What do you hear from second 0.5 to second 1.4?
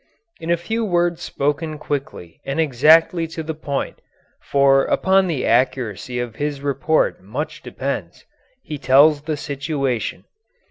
few words